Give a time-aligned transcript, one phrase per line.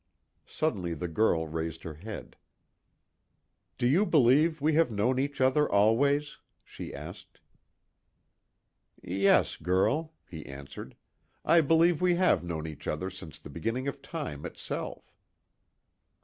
[0.47, 2.35] Suddenly the girl raised her head:
[3.77, 7.39] "Do you believe we have known each other always?" she asked.
[9.03, 10.95] "Yes, girl," he answered,
[11.45, 15.13] "I believe we have known each other since the beginning of time itself."